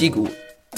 [0.00, 0.28] Digu,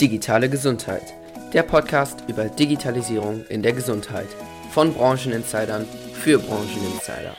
[0.00, 1.14] digitale Gesundheit.
[1.53, 4.27] Der Podcast über Digitalisierung in der Gesundheit.
[4.73, 7.36] Von Brancheninsidern für Brancheninsider.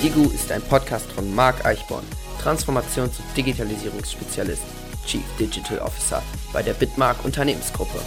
[0.00, 2.04] Digu ist ein Podcast von Marc Eichborn,
[2.40, 4.62] Transformations- und Digitalisierungsspezialist,
[5.04, 6.22] Chief Digital Officer
[6.52, 7.98] bei der Bitmark Unternehmensgruppe.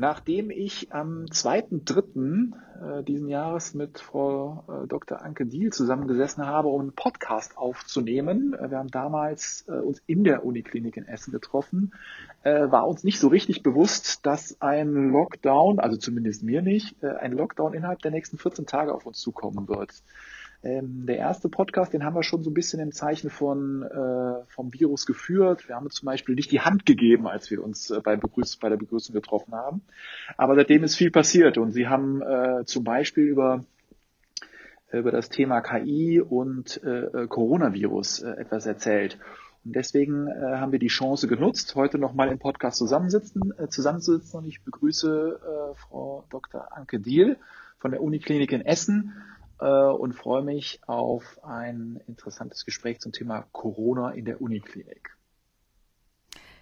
[0.00, 2.52] Nachdem ich am 2.3.
[2.80, 5.20] Äh, diesen Jahres mit Frau äh, Dr.
[5.20, 10.46] Anke Diel zusammengesessen habe, um einen Podcast aufzunehmen, äh, wir haben damals uns in der
[10.46, 11.92] Uniklinik in Essen getroffen,
[12.42, 17.74] war uns nicht so richtig bewusst, dass ein Lockdown, also zumindest mir nicht, ein Lockdown
[17.74, 19.90] innerhalb der nächsten 14 Tage auf uns zukommen wird.
[20.62, 24.44] Ähm, der erste Podcast, den haben wir schon so ein bisschen im Zeichen von, äh,
[24.48, 25.68] vom Virus geführt.
[25.68, 28.68] Wir haben zum Beispiel nicht die Hand gegeben, als wir uns äh, bei, Begrüß bei
[28.68, 29.80] der Begrüßung getroffen haben.
[30.36, 33.64] Aber seitdem ist viel passiert und Sie haben äh, zum Beispiel über
[34.92, 39.18] über das Thema KI und äh, Coronavirus äh, etwas erzählt.
[39.64, 44.40] Und deswegen äh, haben wir die Chance genutzt, heute nochmal im Podcast zusammensitzen, äh, zusammenzusitzen.
[44.40, 46.76] Und ich begrüße äh, Frau Dr.
[46.76, 47.36] Anke Diel
[47.78, 53.44] von der Uniklinik in Essen äh, und freue mich auf ein interessantes Gespräch zum Thema
[53.52, 55.16] Corona in der Uniklinik.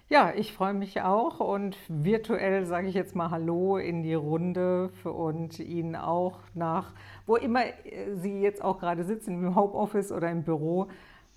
[0.09, 4.89] Ja, ich freue mich auch und virtuell sage ich jetzt mal Hallo in die Runde
[5.03, 6.93] und Ihnen auch nach,
[7.27, 7.61] wo immer
[8.15, 10.87] Sie jetzt auch gerade sitzen, im Homeoffice oder im Büro.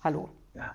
[0.03, 0.29] Hallo.
[0.55, 0.73] Ja,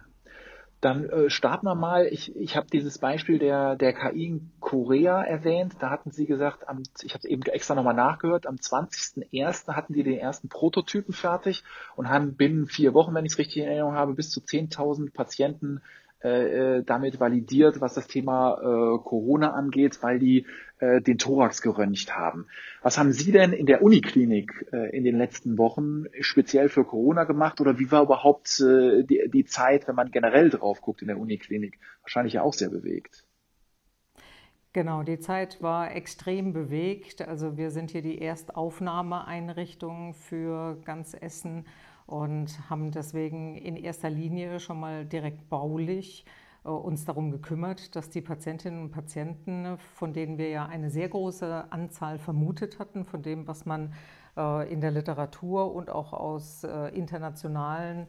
[0.80, 2.06] dann äh, starten wir mal.
[2.06, 5.74] Ich, ich habe dieses Beispiel der, der KI in Korea erwähnt.
[5.80, 9.74] Da hatten Sie gesagt, am, ich habe eben extra nochmal nachgehört, am 20.01.
[9.74, 11.64] hatten die den ersten Prototypen fertig
[11.96, 15.12] und haben binnen vier Wochen, wenn ich es richtig in Erinnerung habe, bis zu 10.000
[15.12, 15.80] Patienten
[16.20, 20.46] äh, äh, damit validiert, was das Thema äh, Corona angeht, weil die
[20.80, 22.46] äh, den Thorax geröntgt haben.
[22.82, 27.24] Was haben Sie denn in der Uniklinik äh, in den letzten Wochen speziell für Corona
[27.24, 31.08] gemacht oder wie war überhaupt äh, die, die Zeit, wenn man generell drauf guckt in
[31.08, 31.78] der Uniklinik?
[32.02, 33.24] Wahrscheinlich ja auch sehr bewegt.
[34.72, 37.22] Genau, die Zeit war extrem bewegt.
[37.22, 41.66] Also wir sind hier die Erstaufnahmeeinrichtung für ganz Essen
[42.06, 46.24] und haben deswegen in erster Linie schon mal direkt baulich
[46.70, 51.70] uns darum gekümmert, dass die Patientinnen und Patienten, von denen wir ja eine sehr große
[51.70, 53.92] Anzahl vermutet hatten, von dem, was man
[54.36, 58.06] äh, in der Literatur und auch aus äh, internationalen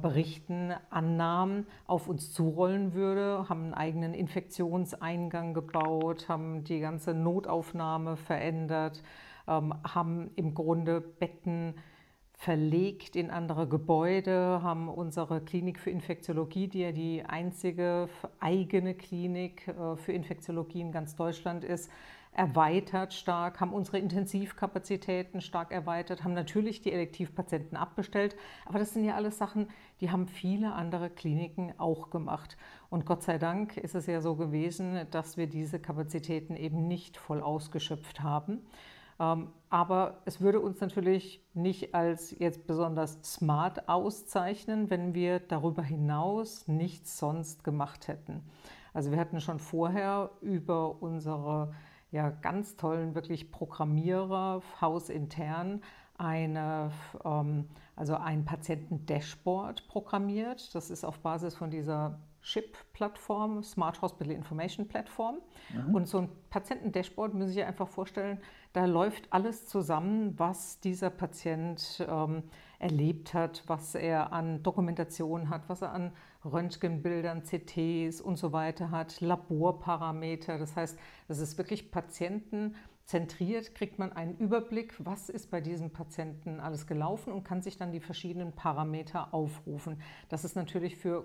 [0.00, 8.16] Berichten annahm, auf uns zurollen würde, haben einen eigenen Infektionseingang gebaut, haben die ganze Notaufnahme
[8.16, 9.02] verändert,
[9.48, 11.74] ähm, haben im Grunde Betten
[12.42, 18.08] verlegt in andere Gebäude, haben unsere Klinik für Infektiologie, die ja die einzige
[18.40, 21.88] eigene Klinik äh, für Infektiologie in ganz Deutschland ist,
[22.32, 28.34] erweitert stark, haben unsere Intensivkapazitäten stark erweitert, haben natürlich die Elektivpatienten abbestellt.
[28.66, 29.68] Aber das sind ja alles Sachen,
[30.00, 32.56] die haben viele andere Kliniken auch gemacht.
[32.90, 37.16] Und Gott sei Dank ist es ja so gewesen, dass wir diese Kapazitäten eben nicht
[37.18, 38.66] voll ausgeschöpft haben.
[39.22, 45.82] Ähm, aber es würde uns natürlich nicht als jetzt besonders smart auszeichnen, wenn wir darüber
[45.82, 48.42] hinaus nichts sonst gemacht hätten.
[48.92, 51.72] Also wir hatten schon vorher über unsere
[52.10, 55.82] ja, ganz tollen wirklich Programmierer hausintern
[56.18, 56.90] eine,
[57.24, 60.74] ähm, also ein Patienten-Dashboard programmiert.
[60.74, 65.36] Das ist auf Basis von dieser SHIP-Plattform, Smart Hospital Information Platform.
[65.72, 65.94] Mhm.
[65.94, 68.38] Und so ein Patienten-Dashboard müssen Sie sich einfach vorstellen,
[68.72, 72.42] da läuft alles zusammen, was dieser Patient ähm,
[72.78, 76.12] erlebt hat, was er an Dokumentation hat, was er an
[76.44, 80.58] Röntgenbildern, CTs und so weiter hat, Laborparameter.
[80.58, 80.98] Das heißt,
[81.28, 87.32] das ist wirklich patientenzentriert, kriegt man einen Überblick, was ist bei diesem Patienten alles gelaufen
[87.32, 90.00] und kann sich dann die verschiedenen Parameter aufrufen.
[90.28, 91.22] Das ist natürlich für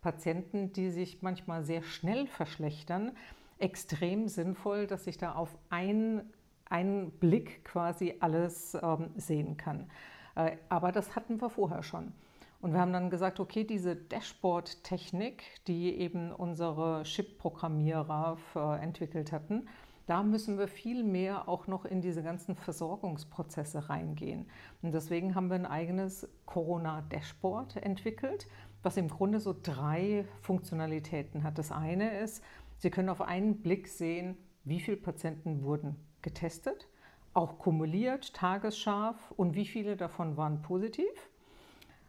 [0.00, 3.12] Corona-Patienten, die sich manchmal sehr schnell verschlechtern,
[3.58, 6.22] extrem sinnvoll, dass sich da auf ein
[6.66, 9.90] einen Blick quasi alles ähm, sehen kann.
[10.36, 12.12] Äh, aber das hatten wir vorher schon.
[12.60, 18.38] Und wir haben dann gesagt, okay, diese Dashboard-Technik, die eben unsere Chip-Programmierer
[18.80, 19.66] entwickelt hatten,
[20.06, 24.46] da müssen wir viel mehr auch noch in diese ganzen Versorgungsprozesse reingehen.
[24.82, 28.46] Und deswegen haben wir ein eigenes Corona-Dashboard entwickelt,
[28.82, 31.58] was im Grunde so drei Funktionalitäten hat.
[31.58, 32.42] Das eine ist,
[32.78, 36.88] Sie können auf einen Blick sehen, wie viele Patienten wurden getestet,
[37.34, 41.10] auch kumuliert, tagesscharf und wie viele davon waren positiv.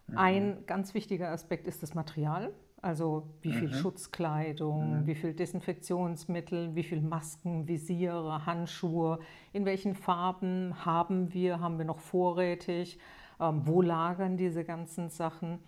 [0.08, 0.18] Mhm.
[0.18, 2.54] Ein ganz wichtiger Aspekt ist das Material.
[2.82, 3.74] Also wie viel mhm.
[3.74, 5.08] Schutzkleidung, mhm.
[5.08, 9.20] wie viel Desinfektionsmittel, wie viel Masken, Visiere, Handschuhe,
[9.54, 12.98] in welchen Farben haben wir, haben wir noch vorrätig,
[13.40, 15.60] ähm, wo lagern diese ganzen Sachen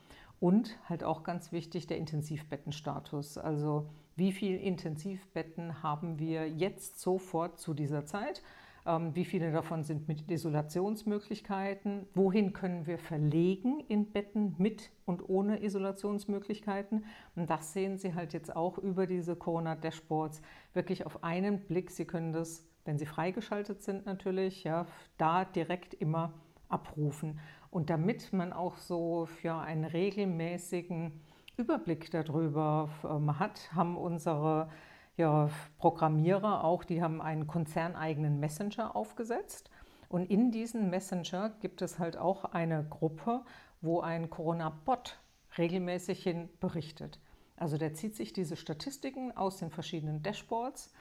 [0.43, 3.37] und halt auch ganz wichtig der Intensivbettenstatus.
[3.37, 3.87] Also
[4.17, 8.43] wie viele Intensivbetten haben wir jetzt sofort zu dieser Zeit?
[8.85, 12.07] Ähm, wie viele davon sind mit Isolationsmöglichkeiten?
[12.13, 17.05] Wohin können wir verlegen in Betten mit und ohne Isolationsmöglichkeiten?
[17.37, 20.41] Und das sehen Sie halt jetzt auch über diese Corona-Dashboards
[20.73, 21.89] wirklich auf einen Blick.
[21.89, 24.87] Sie können das, wenn sie freigeschaltet sind natürlich, ja,
[25.17, 26.33] da direkt immer
[26.67, 27.39] abrufen.
[27.73, 31.11] Und damit man auch so für einen regelmäßigen
[31.57, 34.69] Überblick darüber ähm, hat, haben unsere
[35.17, 35.49] ja,
[35.79, 39.71] Programmierer auch, die haben einen konzerneigenen Messenger aufgesetzt.
[40.07, 43.41] Und in diesem Messenger gibt es halt auch eine Gruppe,
[43.81, 45.19] wo ein Corona-Bot
[45.57, 47.19] regelmäßig hin berichtet.
[47.57, 50.93] Also der zieht sich diese Statistiken aus den verschiedenen Dashboards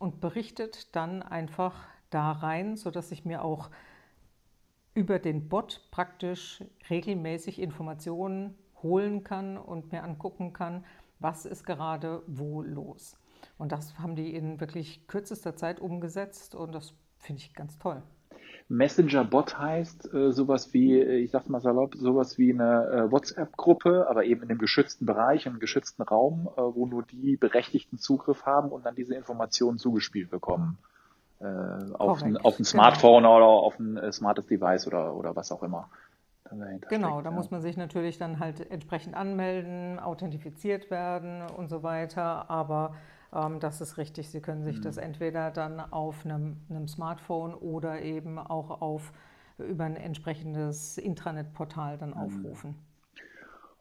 [0.00, 3.70] und berichtet dann einfach da rein, sodass ich mir auch
[4.96, 10.84] über den Bot praktisch regelmäßig Informationen holen kann und mir angucken kann,
[11.20, 13.18] was ist gerade wo los.
[13.58, 18.02] Und das haben die in wirklich kürzester Zeit umgesetzt und das finde ich ganz toll.
[18.68, 24.06] Messenger-Bot heißt äh, sowas wie, äh, ich sag's mal salopp, sowas wie eine äh, WhatsApp-Gruppe,
[24.08, 28.46] aber eben in einem geschützten Bereich, im geschützten Raum, äh, wo nur die Berechtigten Zugriff
[28.46, 30.78] haben und dann diese Informationen zugespielt bekommen.
[31.40, 31.44] Äh,
[31.94, 32.68] auf, ein, auf ein genau.
[32.68, 33.36] Smartphone genau.
[33.36, 35.90] oder auf ein äh, smartes Device oder, oder was auch immer.
[36.48, 37.30] Genau, steckt, da ja.
[37.30, 42.94] muss man sich natürlich dann halt entsprechend anmelden, authentifiziert werden und so weiter, aber
[43.32, 44.30] ähm, das ist richtig.
[44.30, 44.82] Sie können sich mhm.
[44.82, 49.12] das entweder dann auf einem, einem, Smartphone oder eben auch auf,
[49.58, 52.16] über ein entsprechendes Intranet-Portal dann mhm.
[52.16, 52.74] aufrufen.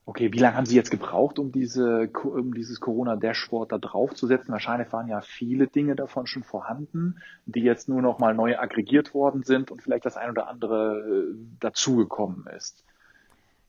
[0.08, 4.52] Okay, wie lange haben Sie jetzt gebraucht, um, diese, um dieses Corona-Dashboard da draufzusetzen?
[4.52, 7.18] Wahrscheinlich waren ja viele Dinge davon schon vorhanden,
[7.48, 11.00] die jetzt nur noch mal neu aggregiert worden sind und vielleicht das ein oder andere
[11.00, 12.86] äh, dazugekommen ist.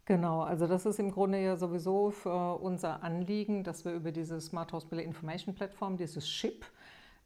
[0.05, 4.39] Genau, also das ist im Grunde ja sowieso für unser Anliegen, dass wir über diese
[4.41, 6.67] Smart Hospital Information Plattform, dieses SHIP,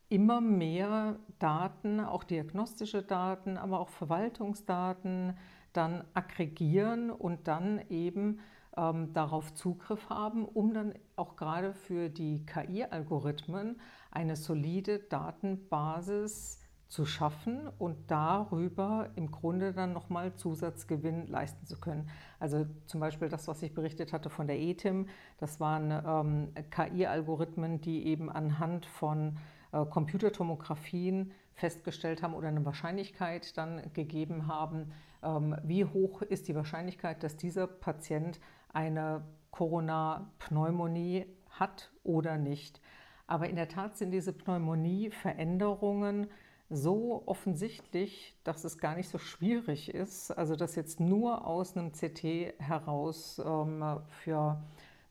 [0.09, 5.37] immer mehr Daten, auch diagnostische Daten, aber auch Verwaltungsdaten
[5.73, 8.41] dann aggregieren und dann eben
[8.81, 13.79] ähm, darauf Zugriff haben, um dann auch gerade für die KI-Algorithmen
[14.11, 22.09] eine solide Datenbasis zu schaffen und darüber im Grunde dann nochmal Zusatzgewinn leisten zu können.
[22.41, 25.07] Also zum Beispiel das, was ich berichtet hatte von der ETIM,
[25.39, 29.37] das waren ähm, KI-Algorithmen, die eben anhand von
[29.73, 34.91] äh, Computertomographien festgestellt haben oder eine Wahrscheinlichkeit dann gegeben haben,
[35.23, 38.41] ähm, wie hoch ist die Wahrscheinlichkeit, dass dieser Patient
[38.73, 42.81] eine Corona-Pneumonie hat oder nicht.
[43.27, 46.29] Aber in der Tat sind diese Pneumonie-Veränderungen
[46.71, 51.91] so offensichtlich, dass es gar nicht so schwierig ist, also das jetzt nur aus einem
[51.93, 54.63] CT heraus ähm, für,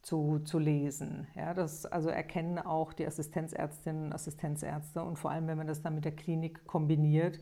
[0.02, 1.28] zu, zu lesen.
[1.36, 5.82] Ja, das also erkennen auch die Assistenzärztinnen und Assistenzärzte und vor allem, wenn man das
[5.82, 7.40] dann mit der Klinik kombiniert,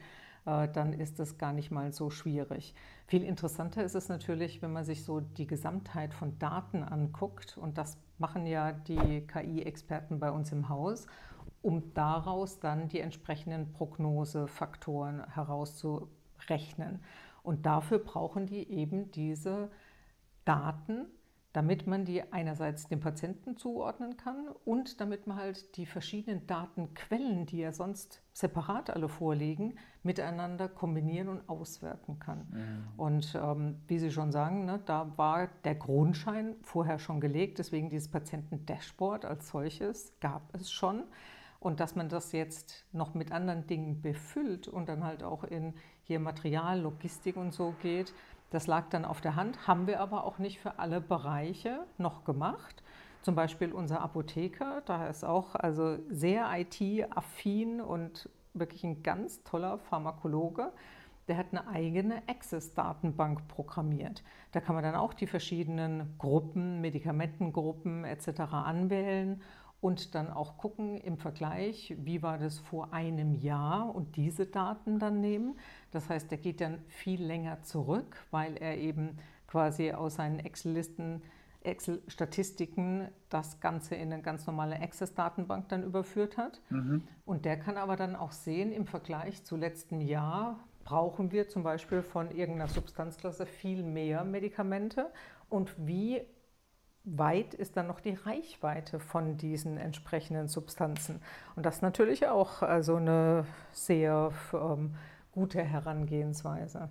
[0.47, 2.73] dann ist das gar nicht mal so schwierig.
[3.05, 7.77] Viel interessanter ist es natürlich, wenn man sich so die Gesamtheit von Daten anguckt und
[7.77, 11.07] das machen ja die KI-Experten bei uns im Haus
[11.61, 17.04] um daraus dann die entsprechenden Prognosefaktoren herauszurechnen.
[17.44, 19.69] Und dafür brauchen die eben diese
[20.45, 21.07] Daten,
[21.57, 27.47] damit man die einerseits dem Patienten zuordnen kann und damit man halt die verschiedenen Datenquellen,
[27.47, 29.73] die ja sonst separat alle vorliegen,
[30.04, 32.45] miteinander kombinieren und auswerten kann.
[32.52, 32.99] Mhm.
[32.99, 37.90] Und ähm, wie Sie schon sagen, ne, da war der Grundschein vorher schon gelegt, deswegen
[37.90, 41.06] dieses Patienten-Dashboard als solches gab es schon.
[41.59, 45.73] Und dass man das jetzt noch mit anderen Dingen befüllt und dann halt auch in
[46.04, 48.14] hier Material, Logistik und so geht,
[48.49, 52.23] das lag dann auf der Hand, haben wir aber auch nicht für alle Bereiche noch
[52.23, 52.83] gemacht.
[53.21, 59.77] Zum Beispiel unser Apotheker, da ist auch also sehr IT-affin und wirklich ein ganz toller
[59.80, 60.71] Pharmakologe.
[61.27, 64.23] Der hat eine eigene Access-Datenbank programmiert.
[64.54, 68.39] Da kann man dann auch die verschiedenen Gruppen, Medikamentengruppen etc.
[68.54, 69.42] anwählen
[69.79, 74.99] und dann auch gucken im Vergleich, wie war das vor einem Jahr und diese Daten
[74.99, 75.57] dann nehmen.
[75.91, 79.17] Das heißt, er geht dann viel länger zurück, weil er eben
[79.47, 81.21] quasi aus seinen Excel-Listen,
[81.61, 86.61] Excel-Statistiken das Ganze in eine ganz normale Access-Datenbank dann überführt hat.
[86.69, 87.03] Mhm.
[87.25, 91.63] Und der kann aber dann auch sehen, im Vergleich zu letztem Jahr brauchen wir zum
[91.63, 95.11] Beispiel von irgendeiner Substanzklasse viel mehr Medikamente
[95.49, 96.21] und wie
[97.07, 101.21] weit ist dann noch die Reichweite von diesen entsprechenden Substanzen?
[101.56, 104.95] Und das ist natürlich auch also eine sehr ähm,
[105.31, 106.90] gute Herangehensweise.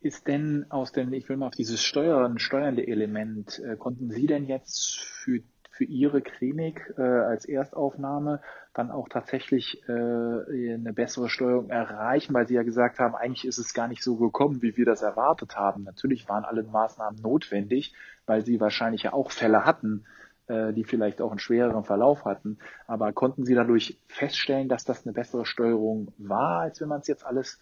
[0.00, 4.26] Ist denn aus dem, ich will mal auf dieses Steuern, steuernde Element, äh, konnten Sie
[4.26, 5.40] denn jetzt für,
[5.82, 8.40] für Ihre Klinik äh, als Erstaufnahme
[8.72, 13.58] dann auch tatsächlich äh, eine bessere Steuerung erreichen, weil Sie ja gesagt haben, eigentlich ist
[13.58, 15.82] es gar nicht so gekommen, wie wir das erwartet haben.
[15.82, 17.94] Natürlich waren alle Maßnahmen notwendig,
[18.26, 20.04] weil Sie wahrscheinlich ja auch Fälle hatten,
[20.46, 22.58] äh, die vielleicht auch einen schwereren Verlauf hatten.
[22.86, 27.08] Aber konnten Sie dadurch feststellen, dass das eine bessere Steuerung war, als wenn man es
[27.08, 27.58] jetzt alles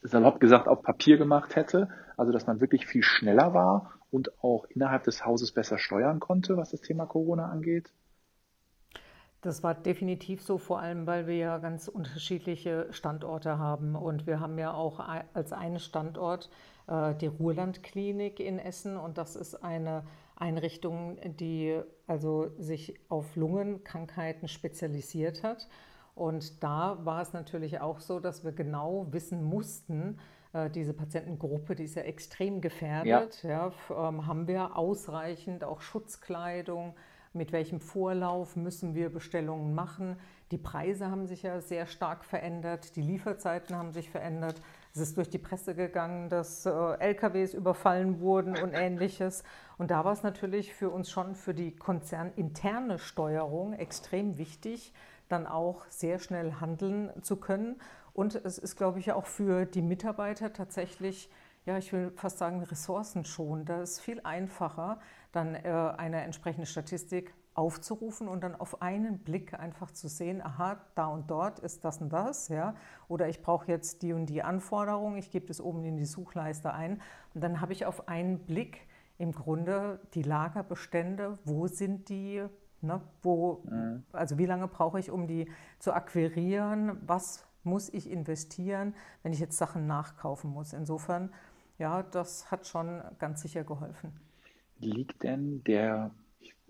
[0.00, 1.88] salopp gesagt auf Papier gemacht hätte?
[2.16, 6.56] Also dass man wirklich viel schneller war und auch innerhalb des Hauses besser steuern konnte,
[6.56, 7.92] was das Thema Corona angeht?
[9.40, 13.96] Das war definitiv so, vor allem weil wir ja ganz unterschiedliche Standorte haben.
[13.96, 15.00] Und wir haben ja auch
[15.34, 16.48] als einen Standort
[16.86, 18.96] äh, die Ruhrlandklinik in Essen.
[18.96, 20.04] Und das ist eine
[20.36, 25.68] Einrichtung, die also sich auf Lungenkrankheiten spezialisiert hat.
[26.14, 30.20] Und da war es natürlich auch so, dass wir genau wissen mussten,
[30.74, 33.72] diese Patientengruppe, die ist ja extrem gefährdet, ja.
[33.90, 36.94] ja ähm, haben wir ausreichend auch Schutzkleidung,
[37.32, 40.16] mit welchem Vorlauf müssen wir Bestellungen machen.
[40.52, 44.60] Die Preise haben sich ja sehr stark verändert, die Lieferzeiten haben sich verändert.
[44.92, 49.42] Es ist durch die Presse gegangen, dass äh, LKWs überfallen wurden und ähnliches.
[49.78, 54.92] Und da war es natürlich für uns schon für die konzerninterne Steuerung extrem wichtig,
[55.34, 57.76] dann auch sehr schnell handeln zu können.
[58.12, 61.28] Und es ist, glaube ich, auch für die Mitarbeiter tatsächlich,
[61.66, 63.68] ja, ich will fast sagen, ressourcenschonend.
[63.68, 65.00] Da ist viel einfacher,
[65.32, 70.80] dann äh, eine entsprechende Statistik aufzurufen und dann auf einen Blick einfach zu sehen, aha,
[70.94, 72.74] da und dort ist das und das, ja,
[73.08, 76.72] oder ich brauche jetzt die und die Anforderung, ich gebe das oben in die Suchleiste
[76.72, 77.00] ein
[77.32, 78.88] und dann habe ich auf einen Blick
[79.18, 82.44] im Grunde die Lagerbestände, wo sind die,
[82.84, 84.04] ne, wo, mhm.
[84.12, 89.40] also wie lange brauche ich, um die zu akquirieren, was muss ich investieren, wenn ich
[89.40, 90.72] jetzt Sachen nachkaufen muss.
[90.72, 91.32] Insofern,
[91.78, 94.12] ja, das hat schon ganz sicher geholfen.
[94.78, 96.10] Liegt denn der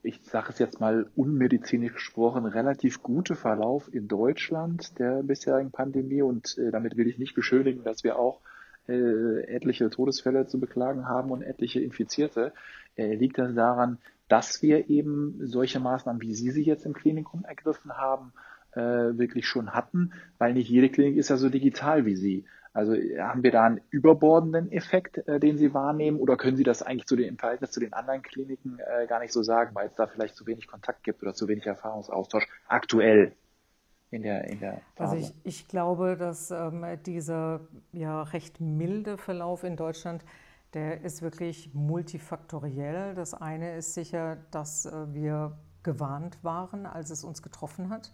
[0.05, 6.21] ich sage es jetzt mal unmedizinisch gesprochen, relativ gute Verlauf in Deutschland der bisherigen Pandemie.
[6.21, 8.41] Und äh, damit will ich nicht beschönigen, dass wir auch
[8.87, 12.53] äh, etliche Todesfälle zu beklagen haben und etliche Infizierte.
[12.97, 17.45] Äh, liegt das daran, dass wir eben solche Maßnahmen, wie Sie sie jetzt im Klinikum
[17.45, 18.33] ergriffen haben,
[18.73, 22.45] äh, wirklich schon hatten, weil nicht jede Klinik ist ja so digital wie Sie.
[22.73, 26.83] Also haben wir da einen überbordenden Effekt, äh, den Sie wahrnehmen, oder können Sie das
[26.83, 29.87] eigentlich zu den, im Verhältnis zu den anderen Kliniken äh, gar nicht so sagen, weil
[29.87, 33.33] es da vielleicht zu wenig Kontakt gibt oder zu wenig Erfahrungsaustausch aktuell
[34.11, 34.81] in der, in der?
[34.97, 37.61] Also ich, ich glaube, dass ähm, dieser
[37.93, 40.25] ja, recht milde Verlauf in Deutschland,
[40.75, 43.15] der ist wirklich multifaktoriell.
[43.15, 48.13] Das eine ist sicher, dass äh, wir gewarnt waren, als es uns getroffen hat.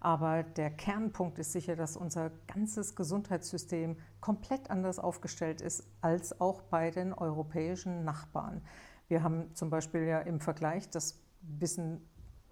[0.00, 6.62] Aber der Kernpunkt ist sicher, dass unser ganzes Gesundheitssystem komplett anders aufgestellt ist als auch
[6.62, 8.62] bei den europäischen Nachbarn.
[9.06, 12.08] Wir haben zum Beispiel ja im Vergleich, das wissen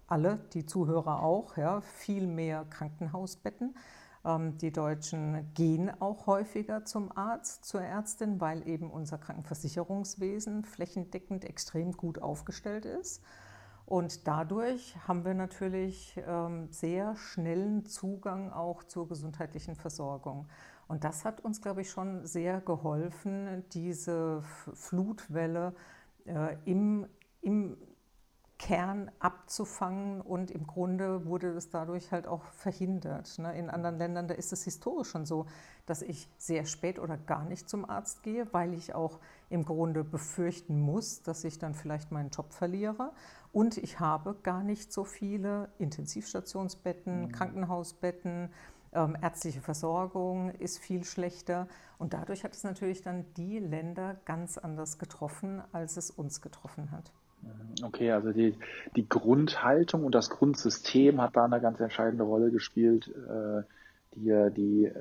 [0.07, 3.75] alle, die Zuhörer auch, ja, viel mehr Krankenhausbetten.
[4.23, 11.45] Ähm, die Deutschen gehen auch häufiger zum Arzt, zur Ärztin, weil eben unser Krankenversicherungswesen flächendeckend
[11.45, 13.23] extrem gut aufgestellt ist.
[13.85, 20.47] Und dadurch haben wir natürlich ähm, sehr schnellen Zugang auch zur gesundheitlichen Versorgung.
[20.87, 25.73] Und das hat uns, glaube ich, schon sehr geholfen, diese Flutwelle
[26.25, 27.07] äh, im,
[27.41, 27.77] im
[28.61, 33.39] Kern abzufangen und im Grunde wurde das dadurch halt auch verhindert.
[33.39, 33.57] Ne?
[33.57, 35.47] In anderen Ländern, da ist es historisch schon so,
[35.87, 40.03] dass ich sehr spät oder gar nicht zum Arzt gehe, weil ich auch im Grunde
[40.03, 43.13] befürchten muss, dass ich dann vielleicht meinen Job verliere.
[43.51, 47.31] Und ich habe gar nicht so viele Intensivstationsbetten, mhm.
[47.31, 48.53] Krankenhausbetten,
[48.93, 51.67] ähm, ärztliche Versorgung ist viel schlechter.
[51.97, 56.91] Und dadurch hat es natürlich dann die Länder ganz anders getroffen, als es uns getroffen
[56.91, 57.11] hat.
[57.41, 57.85] Mhm.
[57.85, 58.55] Okay, also die,
[58.95, 63.07] die Grundhaltung und das Grundsystem hat da eine ganz entscheidende Rolle gespielt.
[63.07, 63.63] Äh,
[64.15, 64.91] die, die, äh,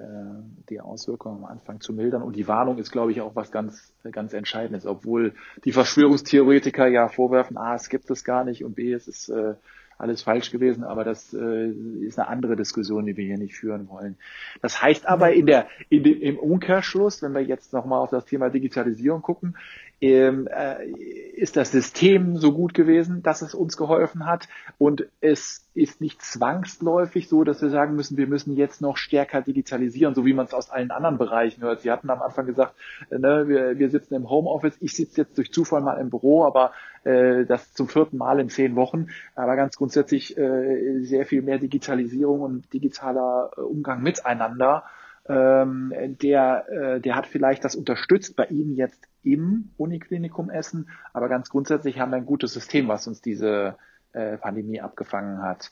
[0.69, 2.23] die Auswirkungen am Anfang zu mildern.
[2.23, 7.09] Und die Warnung ist, glaube ich, auch was ganz, ganz Entscheidendes, obwohl die Verschwörungstheoretiker ja
[7.09, 9.55] vorwerfen, A, es gibt es gar nicht und B, es ist äh,
[9.99, 13.89] alles falsch gewesen, aber das äh, ist eine andere Diskussion, die wir hier nicht führen
[13.89, 14.17] wollen.
[14.63, 18.25] Das heißt aber in der, in dem, im Umkehrschluss, wenn wir jetzt nochmal auf das
[18.25, 19.57] Thema Digitalisierung gucken,
[20.01, 24.49] ist das System so gut gewesen, dass es uns geholfen hat.
[24.79, 29.43] Und es ist nicht zwangsläufig so, dass wir sagen müssen, wir müssen jetzt noch stärker
[29.43, 31.83] digitalisieren, so wie man es aus allen anderen Bereichen hört.
[31.83, 32.75] Sie hatten am Anfang gesagt,
[33.11, 36.45] äh, ne, wir, wir sitzen im Homeoffice, ich sitze jetzt durch Zufall mal im Büro,
[36.45, 36.73] aber
[37.05, 39.09] äh, das zum vierten Mal in zehn Wochen.
[39.35, 44.85] Aber ganz grundsätzlich äh, sehr viel mehr Digitalisierung und digitaler äh, Umgang miteinander
[45.29, 51.29] ähm, der, äh, der hat vielleicht das unterstützt bei Ihnen jetzt im Uniklinikum Essen, aber
[51.29, 53.77] ganz grundsätzlich haben wir ein gutes System, was uns diese
[54.13, 55.71] äh, Pandemie abgefangen hat.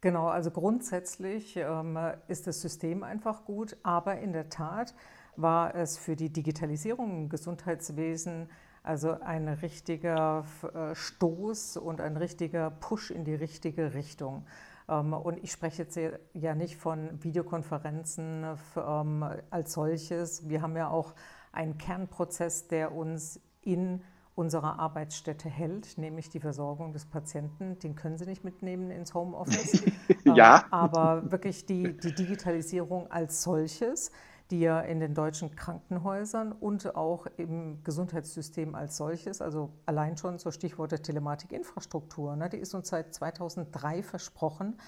[0.00, 1.98] Genau, also grundsätzlich ähm,
[2.28, 4.94] ist das System einfach gut, aber in der Tat
[5.36, 8.48] war es für die Digitalisierung im Gesundheitswesen
[8.86, 14.46] also ein richtiger äh, Stoß und ein richtiger Push in die richtige Richtung.
[14.88, 15.98] Ähm, und ich spreche jetzt
[16.32, 20.48] ja nicht von Videokonferenzen ähm, als solches.
[20.48, 21.14] Wir haben ja auch
[21.52, 24.02] einen Kernprozess, der uns in
[24.34, 27.78] unserer Arbeitsstätte hält, nämlich die Versorgung des Patienten.
[27.78, 29.82] Den können Sie nicht mitnehmen ins Homeoffice.
[30.24, 30.58] ja.
[30.58, 34.12] Ähm, aber wirklich die, die Digitalisierung als solches
[34.50, 40.38] die ja in den deutschen Krankenhäusern und auch im Gesundheitssystem als solches, also allein schon
[40.38, 44.78] so Stichwort der Telematikinfrastruktur, ne, die ist uns seit 2003 versprochen.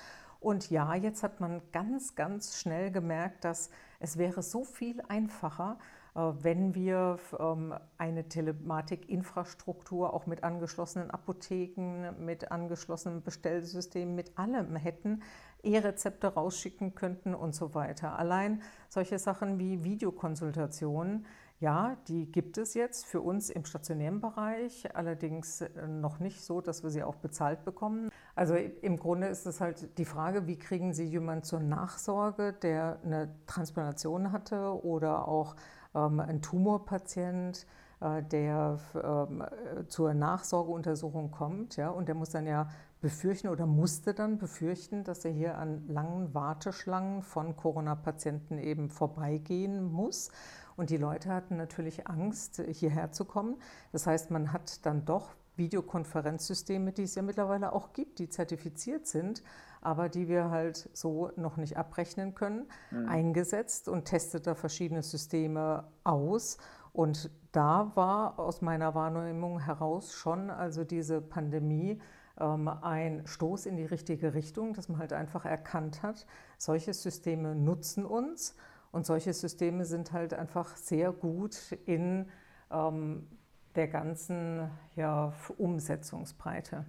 [0.40, 5.78] Und ja, jetzt hat man ganz, ganz schnell gemerkt, dass es wäre so viel einfacher,
[6.18, 15.22] wenn wir ähm, eine Telematikinfrastruktur auch mit angeschlossenen Apotheken, mit angeschlossenen Bestellsystemen, mit allem hätten,
[15.62, 18.18] E-Rezepte rausschicken könnten und so weiter.
[18.18, 21.26] Allein solche Sachen wie Videokonsultationen,
[21.60, 26.60] ja, die gibt es jetzt für uns im stationären Bereich, allerdings äh, noch nicht so,
[26.60, 28.10] dass wir sie auch bezahlt bekommen.
[28.36, 33.00] Also im Grunde ist es halt die Frage, wie kriegen Sie jemanden zur Nachsorge, der
[33.04, 35.56] eine Transplantation hatte oder auch
[35.92, 37.66] ein Tumorpatient,
[38.00, 39.44] äh, der ähm,
[39.88, 42.68] zur Nachsorgeuntersuchung kommt, ja, und der muss dann ja
[43.00, 49.84] befürchten oder musste dann befürchten, dass er hier an langen Warteschlangen von Corona-Patienten eben vorbeigehen
[49.84, 50.30] muss.
[50.76, 53.56] Und die Leute hatten natürlich Angst, hierher zu kommen.
[53.92, 59.06] Das heißt, man hat dann doch Videokonferenzsysteme, die es ja mittlerweile auch gibt, die zertifiziert
[59.06, 59.42] sind,
[59.80, 63.08] aber die wir halt so noch nicht abrechnen können, mhm.
[63.08, 66.58] eingesetzt und testet da verschiedene Systeme aus.
[66.92, 72.00] Und da war aus meiner Wahrnehmung heraus schon also diese Pandemie
[72.40, 76.26] ähm, ein Stoß in die richtige Richtung, dass man halt einfach erkannt hat,
[76.56, 78.56] solche Systeme nutzen uns
[78.90, 82.28] und solche Systeme sind halt einfach sehr gut in
[82.70, 83.26] ähm,
[83.74, 86.84] der ganzen ja, Umsetzungsbreite.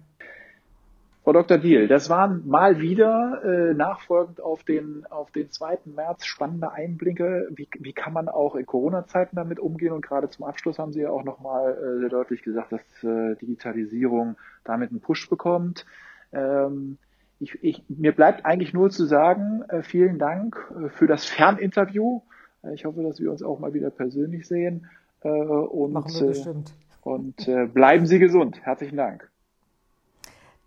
[1.22, 1.58] Frau Dr.
[1.58, 5.80] Diel, das waren mal wieder äh, nachfolgend auf den, auf den 2.
[5.84, 7.46] März spannende Einblicke.
[7.50, 9.92] Wie, wie kann man auch in Corona-Zeiten damit umgehen?
[9.92, 13.36] Und gerade zum Abschluss haben Sie ja auch nochmal äh, sehr deutlich gesagt, dass äh,
[13.36, 15.84] Digitalisierung damit einen Push bekommt.
[16.32, 16.96] Ähm,
[17.38, 22.22] ich, ich, mir bleibt eigentlich nur zu sagen, äh, vielen Dank äh, für das Ferninterview.
[22.62, 24.86] Äh, ich hoffe, dass wir uns auch mal wieder persönlich sehen.
[25.22, 26.72] Äh, und, Machen wir bestimmt.
[27.02, 28.60] Und äh, bleiben Sie gesund.
[28.62, 29.29] Herzlichen Dank.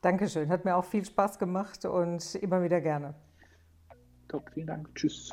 [0.03, 3.15] Dankeschön, hat mir auch viel Spaß gemacht und immer wieder gerne.
[4.27, 4.93] Top, vielen Dank.
[4.93, 5.31] Tschüss.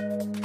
[0.00, 0.39] Thank you.